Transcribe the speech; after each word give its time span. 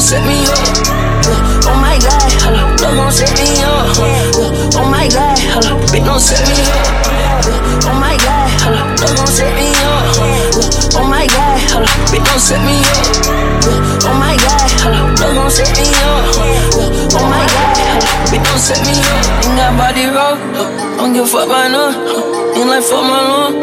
set 0.00 0.24
me 0.26 0.46
up. 0.46 0.56
Oh 1.68 1.76
my 1.76 1.98
god, 1.98 2.32
hello, 2.40 2.64
love 2.80 2.96
gon' 2.96 3.12
set 3.12 3.30
me 3.38 3.62
up. 3.62 3.96
Oh 4.74 4.88
my 4.90 5.06
god, 5.08 5.38
hello, 5.38 5.76
bitch 5.92 6.04
don't 6.04 6.18
set 6.18 6.40
me 6.48 6.56
up. 6.72 7.84
Oh 7.84 7.92
my 8.00 8.16
god, 8.16 8.48
hello, 8.62 8.82
love 8.96 9.16
gon' 9.16 9.26
set 9.26 9.54
me 9.54 9.68
up. 9.84 10.96
Oh 10.96 11.04
my 11.04 11.26
god, 11.26 11.60
hello, 11.68 11.86
bitch 12.08 12.24
don't 12.24 12.40
set 12.40 12.64
me 12.64 12.80
up. 12.80 13.09
Bitch 18.30 18.42
don't 18.46 18.58
set 18.58 18.80
me 18.86 18.94
up. 18.94 19.26
Ain't 19.44 19.58
got 19.58 19.74
body 19.76 20.06
roll, 20.06 20.38
don't 20.96 21.12
give 21.12 21.24
a 21.24 21.26
fuck 21.26 21.46
about 21.46 21.70
no. 21.74 21.90
Ain't 22.54 22.68
like 22.68 22.84
fuck 22.86 23.02
my 23.02 23.20
lord, 23.20 23.54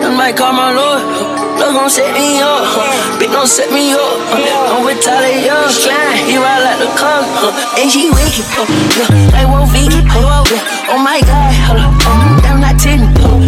that 0.00 0.12
might 0.16 0.36
call 0.36 0.52
my 0.52 0.72
lord. 0.72 1.34
Love 1.54 1.72
gon' 1.72 1.88
set 1.88 2.10
me 2.12 2.42
up, 2.42 2.66
huh? 2.66 2.90
Bitch 3.20 3.30
gon' 3.30 3.46
set 3.46 3.70
me 3.70 3.94
up. 3.94 4.02
Huh? 4.02 4.74
I'm 4.74 4.84
with 4.84 4.98
Tyler 5.00 5.38
Young, 5.38 5.70
slime. 5.70 6.26
He 6.26 6.34
ride 6.36 6.66
like 6.66 6.82
the 6.82 6.90
car, 6.98 7.22
huh? 7.22 7.78
And 7.78 7.86
she 7.86 8.10
wicked, 8.10 8.42
huh? 8.58 8.66
Yeah, 8.98 9.38
like 9.38 9.46
Wolf 9.46 9.70
V, 9.70 9.86
huh? 9.86 10.42
Yeah. 10.50 10.90
Oh 10.90 10.98
my 10.98 11.22
God, 11.22 11.54
hello, 11.70 11.86
oh, 11.86 11.94
huh? 12.02 12.42
Damn, 12.42 12.58
not 12.58 12.74
10, 12.74 13.06
huh? 13.22 13.38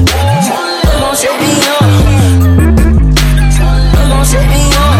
Love 0.87 1.03
gon' 1.03 1.17
set 1.19 1.34
me 1.43 1.50
up. 1.67 1.83
Love 3.91 4.06
gon' 4.06 4.23
set 4.23 4.47
me 4.47 4.62
up. 4.71 4.95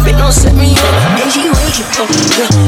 Bitch 0.00 0.16
gon' 0.16 0.32
set 0.32 0.54
me 0.56 0.72
up. 0.72 1.20
And 1.20 1.28
she 1.28 1.52
wicked, 1.52 1.86
huh? 1.92 2.08
Yeah, 2.40 2.65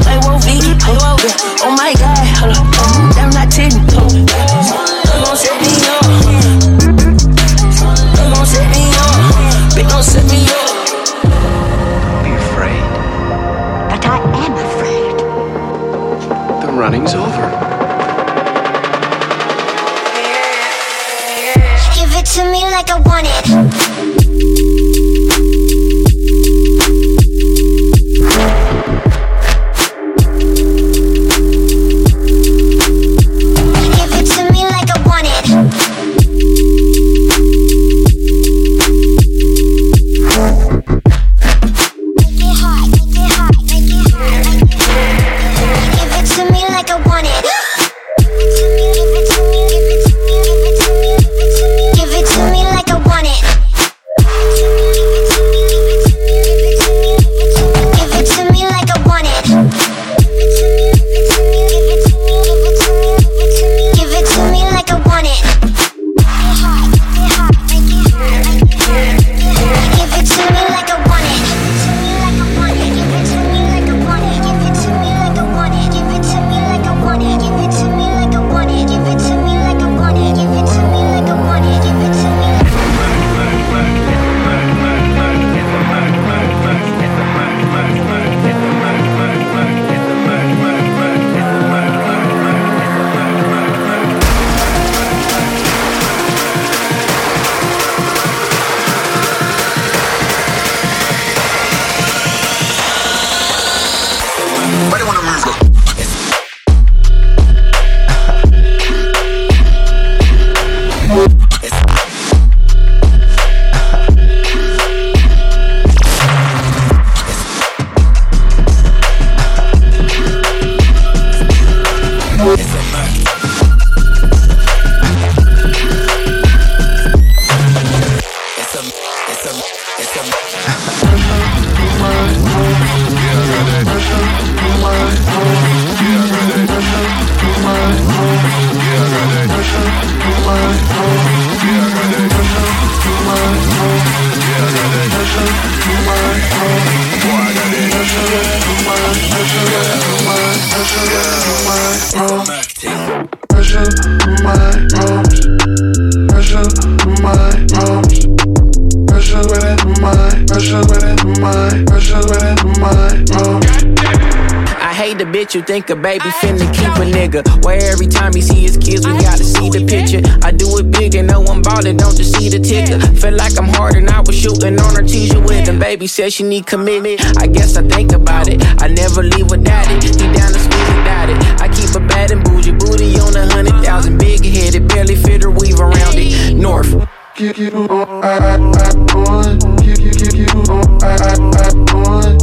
think 165.81 165.91
a 165.91 166.03
baby 166.03 166.29
finna 166.41 166.67
keep 166.75 166.95
a 166.99 167.07
nigga. 167.07 167.65
Where 167.65 167.81
every 167.93 168.07
time 168.07 168.33
he 168.35 168.43
see 168.43 168.61
his 168.61 168.77
kids, 168.77 169.07
we 169.07 169.13
gotta 169.23 169.45
see 169.45 169.71
the 169.71 169.87
picture. 169.87 170.23
I 170.43 170.51
do 170.51 170.67
it 170.79 170.91
big 170.91 171.15
and 171.15 171.29
know 171.29 171.45
I'm 171.45 171.63
ballin', 171.63 171.97
don't 171.97 172.17
just 172.17 172.37
see 172.37 172.49
the 172.49 172.59
ticker. 172.59 172.99
Feel 173.21 173.35
like 173.35 173.57
I'm 173.59 173.69
hard 173.69 173.95
and 173.95 174.11
I 174.11 174.21
was 174.21 174.35
shooting 174.35 174.79
on 174.81 174.95
her 174.97 175.03
teaser 175.03 175.41
with 175.41 175.69
him. 175.69 175.79
Baby 175.79 176.07
said 176.07 176.33
she 176.33 176.43
need 176.43 176.67
commitment. 176.67 177.21
I 177.39 177.47
guess 177.47 177.77
I 177.77 177.83
think 177.83 178.13
about 178.13 178.49
it. 178.49 178.59
I 178.83 178.89
never 178.89 179.23
leave 179.23 179.51
without 179.51 179.87
it. 179.91 180.03
He 180.03 180.27
down 180.35 180.53
to 180.53 180.59
speak 180.59 180.87
without 180.99 181.29
it. 181.31 181.39
I 181.63 181.69
keep 181.69 181.95
a 181.95 182.01
bad 182.01 182.33
and 182.33 182.43
bougie 182.43 182.73
booty 182.73 183.19
on 183.21 183.37
a 183.37 183.47
hundred 183.47 183.79
thousand. 183.85 184.19
Big 184.19 184.45
headed, 184.45 184.89
barely 184.89 185.15
fit 185.15 185.43
her 185.45 185.51
weave 185.51 185.79
around 185.79 186.17
it. 186.17 186.55
North. 186.55 186.91
Keep 187.37 187.59
you 187.59 187.71
on. 187.71 188.25
I 188.25 188.35
I 188.35 188.55
I 188.57 188.91
on. 189.15 189.59
Keep 189.79 189.99
you 190.03 190.11
keep 190.11 190.35
you 190.43 190.51
on. 190.75 190.99
I 191.05 191.15
I 191.23 191.35
I 191.55 191.71
on. 191.95 192.35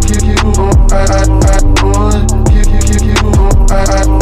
Keep 0.00 0.24
you 0.24 0.40
on. 0.56 0.92
I 0.92 1.04
I 1.04 1.44
I 1.44 1.47
Bye. 3.86 4.17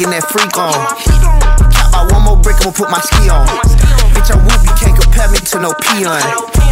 Getting 0.00 0.16
that 0.16 0.24
freak 0.32 0.56
on. 0.56 0.72
Chop 1.68 1.92
out 1.92 2.08
one 2.08 2.24
more 2.24 2.40
brick, 2.40 2.56
I'ma 2.64 2.72
put 2.72 2.88
my 2.88 3.04
ski 3.04 3.28
on. 3.28 3.44
Bitch, 4.16 4.32
I'm 4.32 4.40
whoop, 4.48 4.64
you 4.64 4.72
can't 4.80 4.96
compare 4.96 5.28
me 5.28 5.36
to 5.36 5.56
no 5.60 5.76
peon. 5.76 6.16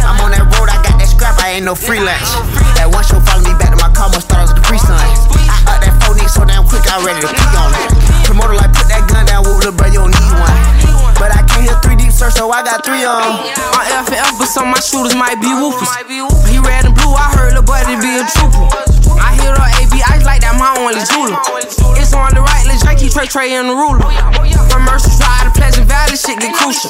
I'm 0.01 0.17
on 0.25 0.33
that 0.33 0.49
road, 0.57 0.65
I 0.65 0.81
got 0.81 0.97
that 0.97 1.05
scrap, 1.05 1.37
I 1.37 1.61
ain't 1.61 1.65
no 1.69 1.77
freelance. 1.77 2.25
That 2.73 2.89
one 2.89 3.05
show 3.05 3.21
follow 3.21 3.45
me 3.45 3.53
back 3.61 3.69
to 3.69 3.77
my 3.77 3.93
car, 3.93 4.09
must 4.09 4.25
thought 4.33 4.41
I 4.41 4.49
was 4.49 4.57
the 4.57 4.65
free 4.65 4.81
son. 4.81 4.97
I 4.97 5.77
up 5.77 5.77
that 5.77 5.93
phone 6.01 6.17
so 6.25 6.41
damn 6.41 6.65
quick, 6.65 6.81
I'm 6.89 7.05
ready 7.05 7.21
to 7.21 7.29
pee 7.29 7.53
on 7.53 7.69
it. 7.69 7.93
Promoter 8.25 8.57
like, 8.57 8.73
put 8.73 8.89
that 8.89 9.05
gun 9.05 9.29
down, 9.29 9.45
whoop, 9.45 9.61
little 9.61 9.77
bro, 9.77 9.93
you 9.93 10.01
don't 10.01 10.09
need 10.09 10.33
one. 10.33 10.57
But 11.21 11.29
I 11.29 11.45
can't 11.45 11.69
hear 11.69 11.77
three 11.85 12.01
deep, 12.01 12.09
search, 12.09 12.33
so 12.33 12.49
I 12.49 12.65
got 12.65 12.81
three 12.81 13.05
on. 13.05 13.45
I'm 13.77 14.09
FF, 14.09 14.41
but 14.41 14.49
some 14.49 14.73
of 14.73 14.73
my 14.73 14.81
shooters 14.81 15.13
might 15.13 15.37
be 15.37 15.53
whoopers. 15.53 15.85
He 16.49 16.57
red 16.57 16.89
and 16.89 16.97
blue, 16.97 17.13
I 17.13 17.29
heard 17.37 17.53
the 17.53 17.61
buddy 17.61 17.93
be 18.01 18.09
a 18.09 18.25
trooper. 18.25 18.98
I 19.17 19.33
hit 19.33 19.49
her 19.49 19.69
AB 19.81 19.93
ice 20.05 20.25
like 20.25 20.41
that, 20.45 20.53
my 20.59 20.75
only 20.77 21.01
jeweler. 21.09 21.39
It's 21.97 22.13
on 22.13 22.35
the 22.35 22.41
right, 22.41 22.65
let's 22.67 22.83
Drake, 22.83 22.99
Trey 23.09 23.27
Trey 23.27 23.55
in 23.55 23.67
the 23.67 23.75
ruler. 23.75 24.05
Mercer 24.89 25.11
Drive 25.21 25.45
to 25.45 25.51
Pleasant 25.53 25.85
Valley, 25.85 26.17
shit 26.17 26.39
get 26.39 26.55
crucial. 26.55 26.89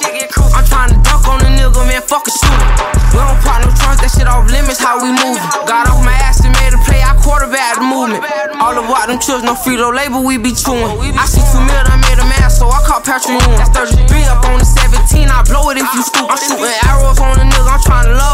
I'm 0.55 0.63
trying 0.63 0.93
to 0.93 0.97
dunk 1.01 1.27
on 1.27 1.41
a 1.41 1.49
nigga, 1.49 1.81
man, 1.83 1.99
fuck 2.05 2.27
a 2.27 2.31
shooter. 2.31 2.69
We 3.11 3.19
don't 3.19 3.39
pop 3.41 3.65
no 3.65 3.69
trunks, 3.73 3.99
that 4.05 4.11
shit 4.13 4.29
off 4.29 4.45
limits, 4.47 4.77
how 4.77 5.01
we 5.01 5.09
moving. 5.09 5.41
Got 5.65 5.89
off 5.89 6.05
my 6.05 6.13
ass 6.21 6.45
and 6.45 6.53
made 6.61 6.71
a 6.71 6.79
play, 6.85 7.01
I 7.01 7.17
quarterback 7.17 7.81
the 7.81 7.85
movement. 7.87 8.21
All 8.61 8.77
about 8.77 9.09
them 9.09 9.17
chips, 9.17 9.41
no 9.41 9.57
Frito 9.57 9.89
label, 9.89 10.21
we 10.21 10.37
be 10.37 10.53
chewing. 10.53 10.85
I 11.17 11.25
see 11.25 11.41
two 11.49 11.59
mil, 11.65 11.81
I 11.89 11.97
made 12.05 12.21
a 12.21 12.27
man, 12.29 12.49
so 12.53 12.69
I 12.69 12.79
caught 12.85 13.01
Patrick 13.01 13.41
Ewing. 13.41 13.57
That's 13.57 13.73
33 13.73 14.29
up 14.29 14.45
on 14.45 14.61
the 14.61 14.67
17, 14.69 15.25
I 15.25 15.41
blow 15.49 15.73
it 15.73 15.81
if 15.81 15.89
you 15.97 16.05
stupid. 16.05 16.29
I'm 16.29 16.37
shooting 16.37 16.69
arrows 16.85 17.17
on 17.17 17.41
a 17.41 17.45
nigga, 17.49 17.73
I'm 17.73 17.81
trying 17.81 18.05
to 18.05 18.13
love 18.13 18.28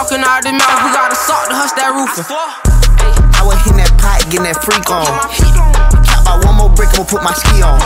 talking 0.00 0.24
out 0.24 0.40
the 0.40 0.48
mouth, 0.56 0.80
we 0.80 0.88
got 0.96 1.12
a 1.12 1.18
salt 1.28 1.44
to 1.44 1.52
hush 1.52 1.76
that 1.76 1.92
roofing. 1.92 2.24
I 3.36 3.44
was 3.44 3.60
hitting 3.60 3.84
that 3.84 3.92
pot, 4.00 4.24
getting 4.32 4.48
that 4.48 4.56
freak 4.64 4.88
on. 4.88 5.04
Cap 6.08 6.24
by 6.24 6.40
one 6.40 6.56
more 6.56 6.72
brick, 6.72 6.88
I'ma 6.96 7.04
put 7.04 7.20
my 7.20 7.36
ski 7.36 7.60
on. 7.60 7.76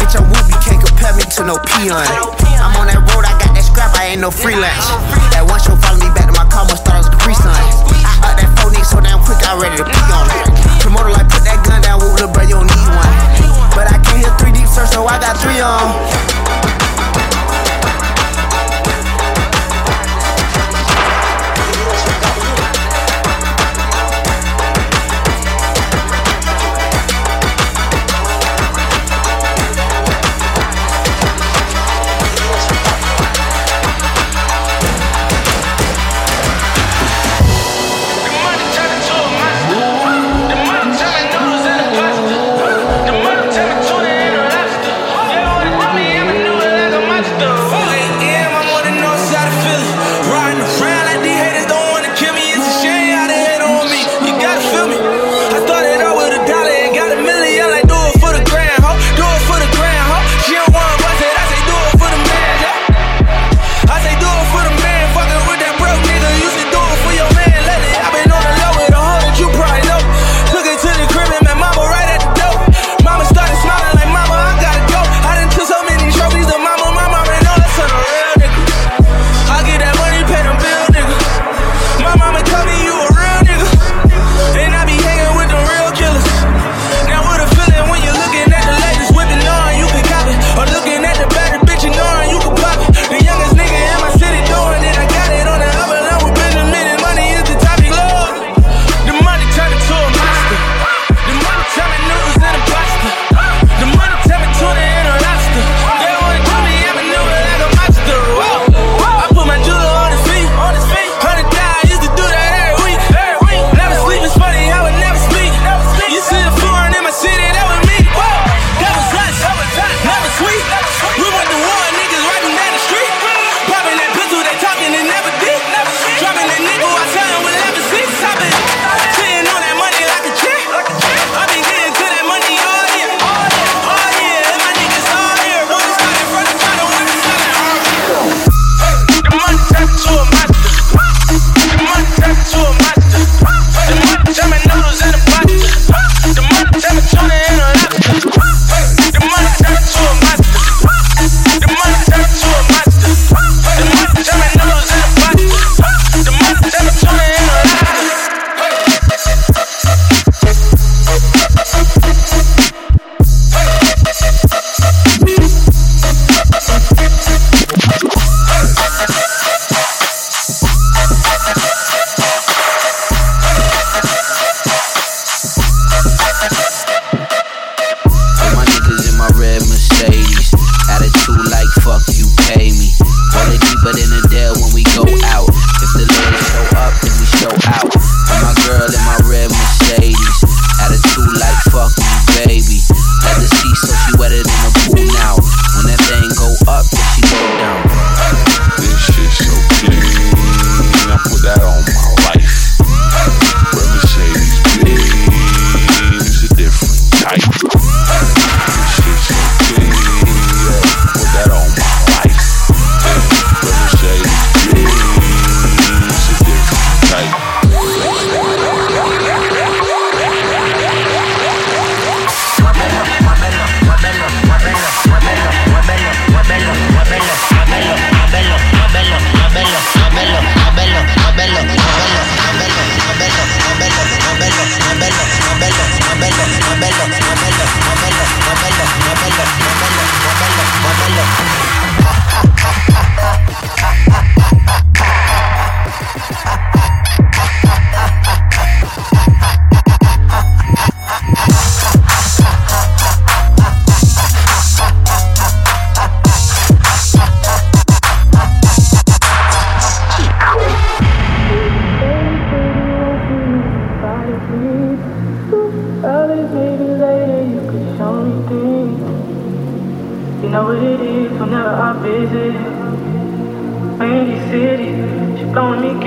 Bitch, 0.00 0.16
I'm 0.16 0.24
whoop, 0.32 0.48
you 0.48 0.56
can't 0.64 0.80
compare 0.80 1.12
me 1.12 1.28
to 1.28 1.40
no 1.44 1.60
peon. 1.60 2.08
I'm 2.56 2.72
on 2.80 2.88
that 2.88 3.04
road, 3.04 3.28
I 3.28 3.36
got 3.36 3.52
that 3.52 3.64
scrap, 3.68 3.92
I 3.92 4.16
ain't 4.16 4.24
no 4.24 4.32
freelance. 4.32 4.80
That 5.36 5.44
one 5.44 5.60
show 5.60 5.76
follow 5.76 6.00
me 6.00 6.08
back 6.16 6.32
to 6.32 6.34
my 6.40 6.48
car, 6.48 6.64
must 6.64 6.88
thought 6.88 6.96
I 6.96 7.04
was 7.04 7.12
Capri 7.12 7.36
Sun. 7.36 7.52
I 7.52 8.32
up 8.32 8.40
that 8.40 8.48
phone 8.56 8.72
so 8.88 9.04
damn 9.04 9.20
quick, 9.20 9.44
I 9.44 9.52
ready 9.60 9.76
to 9.76 9.84
pee 9.84 10.08
on 10.08 10.32
it. 10.32 10.56
Promoter 10.80 11.12
like, 11.12 11.28
put 11.28 11.44
that 11.44 11.60
gun 11.68 11.84
down, 11.84 12.00
whoop, 12.00 12.16
little 12.16 12.32
bro, 12.32 12.48
you 12.48 12.56
don't 12.56 12.64
need 12.64 12.88
one. 12.96 13.12
But 13.76 13.92
I 13.92 14.00
can't 14.00 14.24
hear 14.24 14.32
three 14.40 14.56
deep 14.56 14.72
search, 14.72 14.96
so 14.96 15.04
I 15.04 15.20
got 15.20 15.36
three 15.36 15.60
on. 15.60 16.31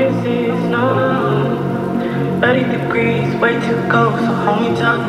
Celsius, 0.06 0.60
no, 0.70 0.94
no, 0.94 1.50
no. 1.50 2.40
30 2.40 2.78
degrees, 2.78 3.36
way 3.42 3.54
too 3.54 3.82
cold, 3.90 4.14
so 4.20 4.32
hold 4.46 4.62
me 4.62 4.68
tight. 4.78 5.02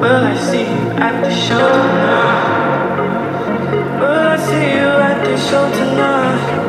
Will 0.00 0.24
I 0.32 0.36
see 0.36 0.60
you 0.60 0.90
at 1.06 1.20
the 1.20 1.30
show 1.34 1.58
tonight? 1.58 2.98
Will 3.98 4.28
I 4.28 4.36
see 4.36 4.70
you 4.78 4.90
at 5.10 5.24
the 5.24 5.36
show 5.36 5.68
tonight? 5.72 6.67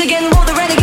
again, 0.00 0.30
more 0.30 0.44
than 0.44 0.56
ready. 0.56 0.75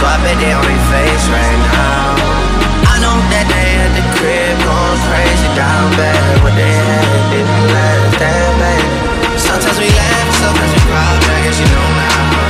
So 0.00 0.06
I 0.06 0.16
bet 0.24 0.40
they 0.40 0.48
on 0.56 0.64
their 0.64 0.80
face 0.88 1.28
right 1.28 1.60
now. 1.60 2.16
I 2.88 2.96
know 3.04 3.20
that 3.36 3.44
they 3.52 3.68
at 3.84 3.92
the 3.92 4.04
crib 4.16 4.56
going 4.64 5.00
crazy 5.12 5.44
down 5.52 5.92
bad. 6.00 6.40
What 6.40 6.56
they 6.56 6.72
had 6.72 7.04
didn't 7.28 7.68
last 7.68 8.16
that 8.16 8.48
bad. 8.56 9.36
Sometimes 9.36 9.76
we 9.76 9.92
laugh, 9.92 10.28
sometimes 10.40 10.72
we 10.72 10.80
cry, 10.88 11.04
I 11.04 11.44
guess 11.44 11.60
you 11.60 11.68
know 11.68 11.88
now. 12.00 12.49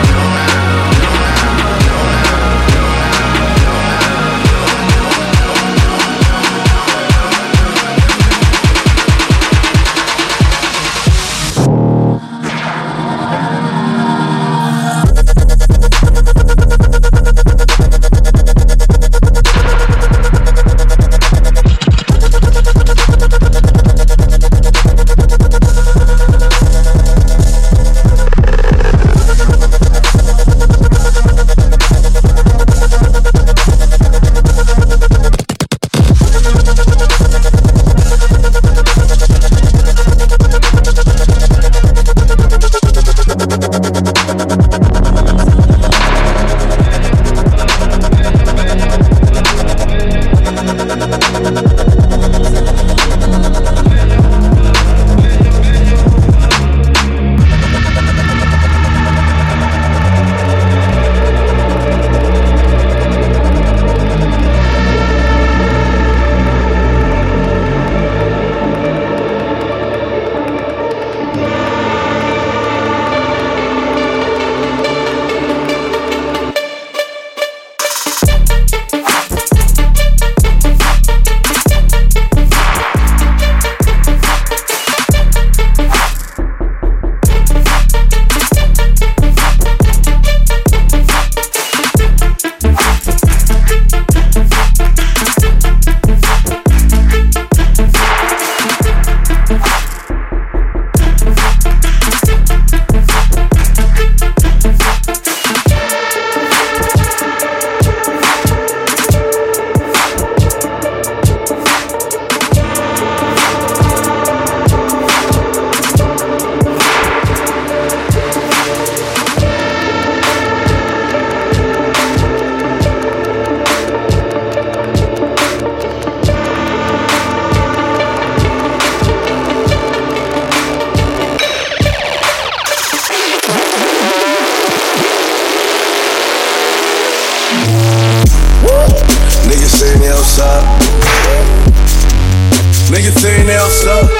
Niggas 143.00 143.16
saying 143.16 143.46
they 143.46 143.56
outside. 143.56 144.12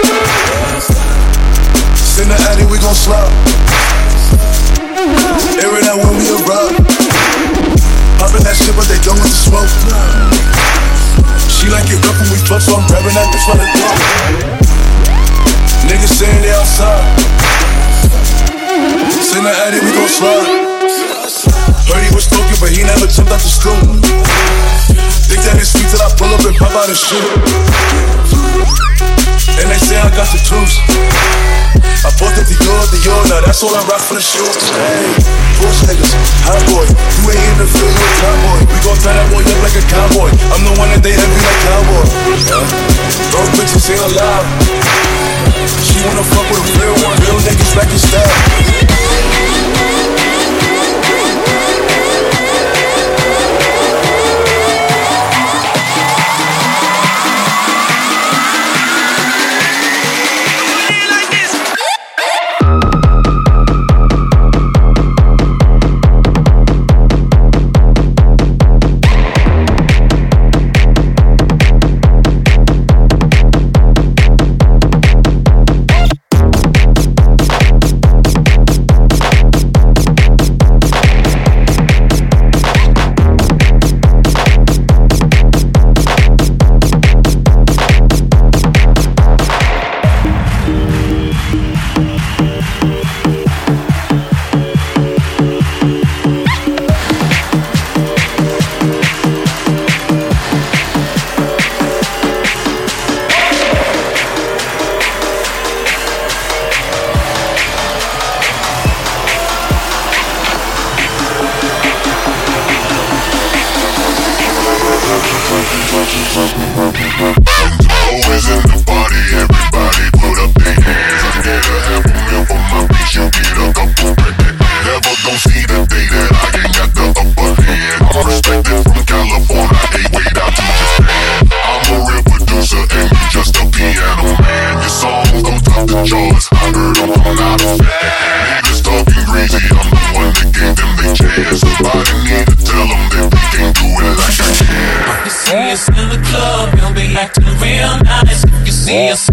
Send 2.00 2.32
the 2.32 2.36
addy, 2.48 2.64
we 2.64 2.80
gon' 2.80 2.96
slide. 2.96 3.28
Air 5.60 5.68
it 5.76 5.84
out 5.84 6.00
when 6.00 6.16
we 6.16 6.24
arrive. 6.32 6.80
Poppin' 8.16 8.40
that 8.40 8.56
shit, 8.56 8.72
but 8.72 8.88
they 8.88 8.96
don't 9.04 9.20
want 9.20 9.28
the 9.28 9.36
smoke. 9.36 9.68
She 11.52 11.68
like 11.68 11.92
it 11.92 12.00
rough 12.00 12.24
when 12.24 12.32
we 12.32 12.40
fuck, 12.48 12.64
so 12.64 12.80
I'm 12.80 12.88
grabbing 12.88 13.12
that 13.20 13.28
bitch 13.28 13.44
by 13.52 13.60
the 13.60 13.68
throat. 13.68 14.00
Niggas 15.84 16.16
saying 16.16 16.40
they 16.40 16.56
outside. 16.56 17.04
Send 19.20 19.44
the 19.44 19.52
addy, 19.60 19.84
we 19.84 19.92
gon' 19.92 20.08
slide. 20.08 20.48
Heard 21.84 22.00
he 22.00 22.08
was 22.16 22.24
talking, 22.32 22.56
but 22.56 22.72
he 22.72 22.80
never 22.80 23.04
jumped 23.04 23.28
out 23.28 23.44
the 23.44 23.52
school. 23.52 23.76
Think 25.30 25.46
that 25.46 25.62
it's 25.62 25.70
sweet 25.70 25.86
till 25.86 26.02
I 26.02 26.10
pull 26.18 26.26
up 26.34 26.42
and 26.42 26.58
pop 26.58 26.74
out 26.74 26.90
and 26.90 26.98
shoot. 26.98 27.22
And 29.62 29.66
they 29.70 29.78
say 29.78 29.94
I 29.94 30.10
got 30.10 30.26
the 30.26 30.42
truth. 30.42 30.74
I 32.02 32.10
bought 32.18 32.34
the 32.34 32.42
Dior, 32.42 32.82
Dior, 32.90 33.22
now 33.30 33.38
that's 33.46 33.62
all 33.62 33.70
I 33.70 33.78
rock 33.86 34.02
for 34.02 34.18
the 34.18 34.24
shoes. 34.26 34.58
Hey, 34.74 35.06
push 35.62 35.86
niggas, 35.86 36.18
hot 36.42 36.58
boy. 36.66 36.82
You 36.82 37.30
ain't 37.30 37.46
in 37.46 37.56
the 37.62 37.68
field, 37.70 37.94
you 37.94 38.02
a 38.02 38.14
cowboy. 38.18 38.58
We 38.74 38.78
gon' 38.82 38.98
tie 39.06 39.14
that 39.14 39.30
boy 39.30 39.46
up 39.46 39.60
like 39.62 39.78
a 39.78 39.84
cowboy. 39.86 40.34
I'm 40.50 40.66
the 40.66 40.74
one 40.82 40.90
that 40.98 41.02
they 41.06 41.14
envy 41.14 41.38
like 41.46 41.60
cowboy. 41.62 42.04
Yeah. 42.50 42.66
Those 43.30 43.50
bitches 43.54 43.86
ain't 43.86 44.02
alive. 44.10 44.46
She 45.78 46.02
wanna 46.10 46.26
fuck 46.26 46.46
with 46.50 46.58
a 46.58 46.74
real 46.74 46.96
one. 47.06 47.14
Real 47.22 47.38
niggas 47.46 47.78
like 47.78 47.90
his 47.94 48.02
style. 48.02 48.99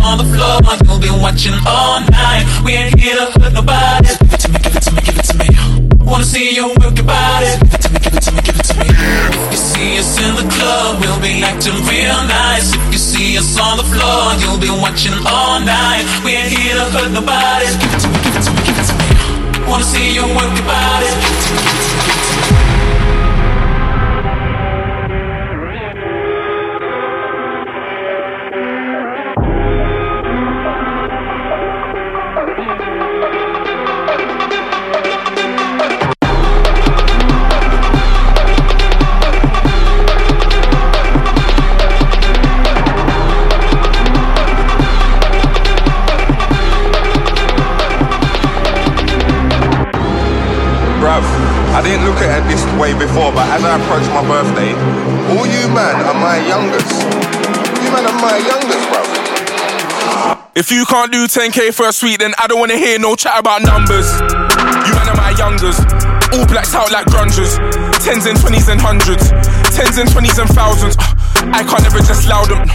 On 0.08 0.18
the 0.18 0.28
floor, 0.32 0.64
you'll 0.88 1.04
be 1.04 1.12
watching 1.20 1.58
all 1.68 2.00
night. 2.00 2.48
We 2.64 2.72
ain't 2.80 2.96
here 2.96 3.16
to 3.20 3.28
hurt 3.36 3.52
nobody. 3.52 4.08
Give 4.08 4.32
it 4.32 4.42
to 4.44 4.50
me, 4.52 4.60
give 4.64 4.76
it 4.80 4.84
to 4.88 4.92
me, 4.96 5.02
give 5.04 5.18
it 5.20 5.28
to 5.28 5.36
me. 5.36 5.48
Wanna 6.08 6.24
see 6.24 6.56
you 6.56 6.72
work 6.80 6.96
your 6.96 7.04
body. 7.04 7.52
Give 7.60 7.76
it 7.76 7.82
to 7.84 7.90
me, 7.92 8.00
give 8.00 8.16
it 8.16 8.24
to 8.24 8.32
me, 8.32 8.40
give 8.48 8.56
it 8.56 8.68
to 8.72 8.76
me. 8.80 8.88
If 8.88 9.52
you 9.52 9.60
see 9.60 10.00
us 10.00 10.12
in 10.24 10.32
the 10.40 10.48
club, 10.56 11.04
we'll 11.04 11.20
be 11.20 11.44
acting 11.44 11.76
real 11.92 12.22
nice. 12.24 12.72
If 12.72 12.84
you 12.94 13.02
see 13.12 13.38
us 13.38 13.52
on 13.60 13.76
the 13.82 13.88
floor, 13.92 14.24
you'll 14.40 14.62
be 14.64 14.72
watching 14.72 15.18
all 15.28 15.60
night. 15.60 16.08
We 16.24 16.40
ain't 16.40 16.56
here 16.56 16.76
to 16.80 16.88
hurt 16.96 17.12
nobody. 17.12 17.68
Give 17.76 17.92
it 17.92 18.00
to 18.00 18.08
me, 18.08 18.20
give 18.24 18.36
it 18.40 18.44
to 18.48 18.52
me, 18.56 18.62
give 18.64 18.80
it 18.80 18.88
to 18.88 18.96
me. 18.96 19.08
Wanna 19.68 19.84
see 19.84 20.16
you 20.16 20.24
work 20.24 20.52
your 20.56 20.68
body. 20.72 21.12
Give 21.12 21.36
it 21.36 21.44
to 21.44 21.52
me, 21.52 21.60
give 21.68 21.76
it 21.76 21.84
to 21.84 21.84
me, 21.84 21.87
before, 53.18 53.34
but 53.34 53.50
as 53.50 53.64
I 53.66 53.82
approach 53.82 54.06
my 54.14 54.22
birthday, 54.22 54.74
all 55.34 55.46
you 55.50 55.66
man 55.74 55.98
are 56.06 56.14
my 56.14 56.38
youngest. 56.46 57.02
You 57.82 57.90
man 57.90 58.06
are 58.06 58.20
my 58.22 58.38
youngest, 58.38 58.84
bruv. 58.94 59.08
If 60.56 60.72
you 60.72 60.86
can't 60.86 61.12
do 61.12 61.26
10k 61.26 61.74
for 61.74 61.88
a 61.88 61.94
suite, 61.94 62.20
then 62.20 62.34
I 62.38 62.48
don't 62.48 62.60
wanna 62.60 62.78
hear 62.78 63.00
no 63.00 63.16
chat 63.16 63.40
about 63.40 63.62
numbers. 63.62 64.06
You 64.86 64.94
man 64.94 65.10
are 65.10 65.18
my 65.18 65.34
youngers. 65.38 65.80
All 66.34 66.46
blacks 66.46 66.76
out 66.76 66.92
like 66.92 67.06
grungers. 67.08 67.58
Tens 68.04 68.26
and 68.26 68.40
twenties 68.40 68.70
and 68.70 68.82
hundreds. 68.82 69.30
Tens 69.74 69.98
and 69.98 70.10
twenties 70.12 70.38
and 70.38 70.50
thousands. 70.50 70.96
I 71.54 71.64
can't 71.64 71.86
ever 71.86 72.00
just 72.00 72.28
loud 72.28 72.50
them. 72.50 72.66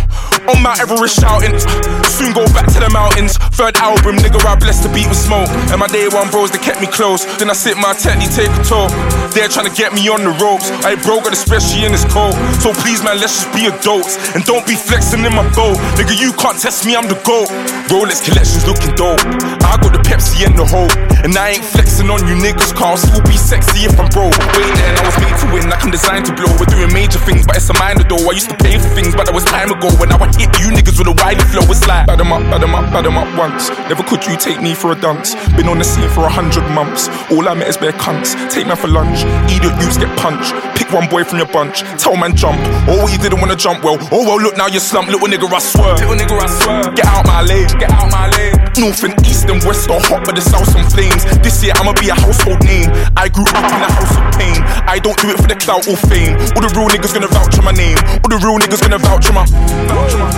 On 0.51 0.59
Mount 0.59 0.81
Everest 0.81 1.21
shouting. 1.21 1.55
Soon 2.03 2.35
go 2.35 2.45
back 2.51 2.67
to 2.75 2.81
the 2.83 2.91
mountains. 2.91 3.39
Third 3.55 3.77
album, 3.79 4.19
nigga, 4.19 4.43
I 4.43 4.59
blessed 4.59 4.83
the 4.83 4.91
beat 4.91 5.07
with 5.07 5.19
smoke. 5.19 5.49
And 5.71 5.79
my 5.79 5.87
day 5.87 6.09
one 6.09 6.31
bros, 6.31 6.51
they 6.51 6.59
kept 6.59 6.81
me 6.81 6.89
close. 6.91 7.23
Then 7.39 7.51
I 7.51 7.55
sit 7.55 7.79
my 7.79 7.95
technique, 7.95 8.35
take 8.35 8.51
a 8.51 8.63
tour. 8.67 8.91
They're 9.33 9.49
trying 9.49 9.71
to 9.71 9.75
get 9.75 9.95
me 9.95 10.09
on 10.11 10.27
the 10.27 10.35
ropes. 10.43 10.71
I 10.83 10.99
broke 10.99 11.31
it, 11.31 11.33
especially 11.33 11.87
in 11.87 11.93
this 11.93 12.05
cold. 12.11 12.35
So 12.59 12.75
please, 12.83 13.03
man, 13.07 13.23
let's 13.23 13.39
just 13.39 13.51
be 13.55 13.71
adults. 13.71 14.19
And 14.35 14.43
don't 14.45 14.67
be 14.67 14.75
flexing 14.75 15.23
in 15.23 15.33
my 15.33 15.47
boat. 15.55 15.79
Nigga, 15.95 16.19
you 16.19 16.35
can't 16.35 16.59
test 16.59 16.85
me, 16.85 16.99
I'm 16.99 17.07
the 17.07 17.19
GOAT. 17.23 17.47
Rolex 17.87 18.25
collections 18.25 18.67
looking 18.67 18.95
dope. 18.99 19.23
I 19.63 19.79
got 19.79 19.95
the 19.95 20.03
Pepsi 20.03 20.43
and 20.43 20.59
the 20.59 20.67
hope. 20.67 20.93
And 21.23 21.39
I 21.39 21.55
ain't 21.55 21.65
flexing 21.65 22.11
on 22.11 22.27
you 22.27 22.35
niggas, 22.35 22.75
car 22.75 22.99
still 22.99 23.23
be 23.23 23.39
sexy 23.39 23.87
if 23.87 23.95
I'm 23.95 24.11
broke. 24.11 24.35
Wait 24.59 24.75
then, 24.75 24.93
I 24.99 25.03
was 25.07 25.19
made 25.23 25.37
to 25.39 25.47
win, 25.55 25.71
like 25.71 25.83
I'm 25.87 25.95
designed 25.95 26.27
to 26.27 26.35
blow. 26.35 26.51
We're 26.59 26.67
doing 26.67 26.91
major 26.93 27.23
things, 27.23 27.47
but 27.47 27.57
it's 27.57 27.71
a 27.71 27.77
minor 27.79 28.03
though. 28.03 28.27
I 28.27 28.35
used 28.35 28.51
to 28.51 28.59
pay 28.63 28.79
for 28.79 28.89
things, 28.97 29.15
but 29.15 29.27
that 29.27 29.35
was 29.35 29.45
time 29.45 29.71
ago. 29.71 29.89
When 30.01 30.11
I 30.13 30.17
I 30.23 30.31
hit 30.39 30.55
you 30.63 30.71
niggas 30.71 30.99
with 31.03 31.11
a 31.11 31.17
wily 31.19 31.43
flow, 31.51 31.67
it's 31.67 31.83
like 31.91 32.07
bad 32.07 32.21
'em 32.21 32.31
up, 32.31 32.43
bad 32.47 32.63
'em 32.63 32.75
up, 32.75 32.87
bad 32.95 33.07
'em 33.07 33.19
up 33.19 33.27
once. 33.37 33.71
Never 33.91 34.05
could 34.05 34.23
you 34.25 34.37
take 34.37 34.63
me 34.63 34.73
for 34.73 34.93
a 34.93 34.95
dunce. 34.95 35.35
Been 35.57 35.69
on 35.69 35.79
the 35.79 35.85
scene 35.85 36.09
for 36.11 36.23
a 36.25 36.31
hundred 36.31 36.63
months. 36.71 37.11
All 37.33 37.49
I 37.49 37.55
met 37.55 37.67
is 37.67 37.77
bare 37.77 37.93
cunts. 37.93 38.39
Take 38.55 38.67
man 38.67 38.77
for 38.77 38.87
lunch, 38.89 39.25
idiot 39.51 39.75
youths 39.83 39.99
get 39.99 40.15
punched. 40.17 40.55
Pick 40.77 40.93
one 40.93 41.09
boy 41.09 41.25
from 41.25 41.39
your 41.39 41.51
bunch, 41.51 41.83
tell 41.99 42.15
man 42.17 42.37
jump. 42.37 42.61
Oh, 42.87 43.09
you 43.11 43.19
didn't 43.19 43.41
wanna 43.41 43.57
jump 43.57 43.83
well. 43.83 43.99
Oh 44.13 44.23
well, 44.23 44.39
look 44.39 44.57
now 44.57 44.69
you 44.69 44.79
slump, 44.79 45.09
little 45.09 45.27
nigga 45.27 45.51
I 45.53 45.59
swear. 45.59 45.95
Little 45.95 46.15
nigga 46.15 46.39
I 46.39 46.47
swear. 46.47 46.83
Get 46.95 47.07
out 47.07 47.27
my 47.27 47.43
lane, 47.43 47.67
get 47.83 47.91
out 47.91 48.11
my 48.13 48.31
lane. 48.31 48.55
North 48.79 49.05
and 49.05 49.13
east 49.27 49.49
and 49.49 49.63
west 49.65 49.91
are 49.91 50.01
hot, 50.01 50.25
but 50.25 50.35
the 50.35 50.41
south 50.41 50.75
on 50.75 50.89
flames. 50.89 51.25
This 51.45 51.63
year 51.63 51.75
I'ma 51.77 51.93
be 51.93 52.09
a 52.09 52.15
household 52.15 52.65
name. 52.65 52.89
I 53.17 53.29
grew 53.29 53.45
up 53.45 53.69
in 53.69 53.83
a 53.85 53.91
house 53.93 54.17
of 54.17 54.25
pain. 54.41 54.57
I 54.89 54.99
don't 54.99 55.19
do 55.21 55.29
it 55.29 55.37
for 55.37 55.49
the 55.49 55.57
clout 55.57 55.87
or 55.87 55.97
fame. 56.09 56.41
All 56.57 56.63
the 56.65 56.73
real 56.73 56.89
niggas 56.89 57.13
gonna 57.13 57.29
vouch 57.29 57.55
for 57.55 57.63
my 57.63 57.73
name. 57.73 57.99
All 58.25 58.31
the 58.33 58.41
real 58.41 58.57
niggas 58.59 58.81
gonna. 58.81 58.99
Vouch 58.99 59.27
for 59.27 59.33
my. 59.33 59.45
Vouch 59.45 60.13
for 60.13 60.19
my. 60.19 60.31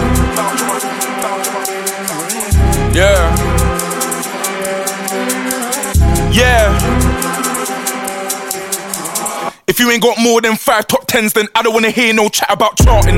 Yeah. 2.94 3.30
Yeah. 6.32 6.74
If 9.66 9.80
you 9.80 9.90
ain't 9.90 10.02
got 10.02 10.18
more 10.18 10.40
than 10.40 10.56
five 10.56 10.86
top 10.86 11.06
tens, 11.06 11.32
then 11.32 11.46
I 11.54 11.62
don't 11.62 11.74
wanna 11.74 11.90
hear 11.90 12.12
no 12.14 12.28
chat 12.28 12.50
about 12.50 12.76
charting. 12.78 13.16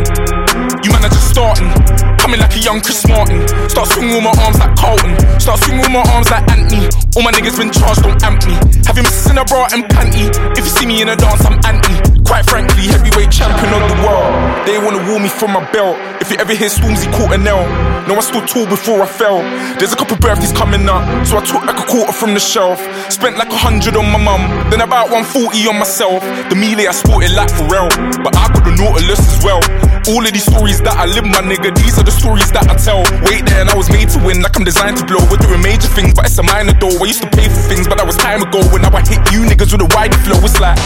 You 0.84 0.92
man 0.92 1.04
are 1.04 1.08
just 1.08 1.30
starting. 1.30 2.05
Coming 2.26 2.40
like 2.40 2.56
a 2.56 2.58
young 2.58 2.80
Chris 2.80 3.06
Martin. 3.06 3.46
Start 3.70 3.86
swinging 3.86 4.18
my 4.18 4.34
arms 4.42 4.58
like 4.58 4.74
Carlton. 4.74 5.14
Start 5.38 5.62
swinging 5.62 5.92
my 5.92 6.02
arms 6.10 6.28
like 6.28 6.42
Anthony. 6.50 6.90
All 7.14 7.22
my 7.22 7.30
niggas 7.30 7.54
been 7.54 7.70
charged, 7.70 8.02
don't 8.02 8.18
amp 8.18 8.42
me. 8.50 8.58
Have 8.82 8.98
you 8.98 9.06
missing 9.06 9.38
a 9.38 9.44
bra 9.44 9.70
and 9.70 9.86
panty? 9.86 10.26
If 10.58 10.66
you 10.66 10.72
see 10.74 10.86
me 10.86 11.02
in 11.02 11.08
a 11.08 11.14
dance, 11.14 11.46
I'm 11.46 11.54
anti. 11.62 11.94
Quite 12.26 12.42
frankly, 12.50 12.90
heavyweight 12.90 13.30
champion 13.30 13.70
of 13.78 13.86
the 13.86 14.02
world. 14.02 14.26
They 14.66 14.74
wanna 14.74 15.06
woo 15.06 15.22
me 15.22 15.28
from 15.30 15.54
my 15.54 15.62
belt. 15.70 15.94
If 16.18 16.34
you 16.34 16.36
ever 16.42 16.50
hear 16.52 16.66
Stormzy 16.66 17.06
caught 17.14 17.30
a 17.30 17.38
nail, 17.38 17.62
no, 18.06 18.14
I 18.14 18.20
stood 18.22 18.46
tall 18.46 18.66
before 18.66 19.02
I 19.02 19.06
fell. 19.06 19.42
There's 19.78 19.92
a 19.92 19.96
couple 19.96 20.16
birthdays 20.18 20.52
coming 20.52 20.88
up, 20.88 21.02
so 21.26 21.38
I 21.38 21.44
took 21.44 21.66
like 21.66 21.82
a 21.82 21.86
quarter 21.90 22.12
from 22.12 22.34
the 22.34 22.40
shelf. 22.40 22.78
Spent 23.10 23.36
like 23.36 23.50
a 23.50 23.58
hundred 23.58 23.96
on 23.96 24.06
my 24.14 24.22
mum, 24.22 24.46
then 24.70 24.80
about 24.80 25.10
140 25.10 25.66
on 25.66 25.78
myself. 25.78 26.22
The 26.46 26.54
melee 26.54 26.86
I 26.86 26.94
sported 26.94 27.34
like 27.34 27.50
Pharrell, 27.50 27.90
but 28.22 28.30
I 28.38 28.46
got 28.54 28.62
the 28.62 28.78
Nautilus 28.78 29.18
as 29.18 29.42
well. 29.42 29.58
All 30.06 30.22
of 30.22 30.30
these 30.30 30.46
stories 30.46 30.78
that 30.86 30.94
I 30.94 31.10
live, 31.10 31.26
my 31.26 31.42
nigga, 31.42 31.74
these 31.74 31.98
are 31.98 32.06
the 32.06 32.14
stories 32.14 32.46
that 32.54 32.70
I 32.70 32.78
tell. 32.78 33.02
Wait 33.26 33.42
there, 33.42 33.66
and 33.66 33.70
I 33.70 33.74
was 33.74 33.90
made 33.90 34.06
to 34.14 34.22
win, 34.22 34.38
like 34.38 34.54
I'm 34.54 34.62
designed 34.62 35.02
to 35.02 35.04
blow. 35.04 35.18
We're 35.26 35.42
doing 35.42 35.62
major 35.62 35.90
things, 35.90 36.14
but 36.14 36.30
it's 36.30 36.38
a 36.38 36.46
minor 36.46 36.78
though. 36.78 36.94
I 37.02 37.10
used 37.10 37.26
to 37.26 37.30
pay 37.34 37.50
for 37.50 37.62
things, 37.66 37.90
but 37.90 37.98
that 37.98 38.06
was 38.06 38.16
time 38.16 38.38
ago. 38.42 38.62
When 38.70 38.86
now 38.86 38.94
I 38.94 39.02
hit 39.02 39.18
you 39.34 39.42
niggas 39.42 39.74
with 39.74 39.82
a 39.82 39.90
wide 39.90 40.14
flow, 40.22 40.38
it's 40.46 40.62
like. 40.62 40.78